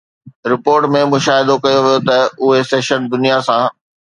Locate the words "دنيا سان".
3.17-3.63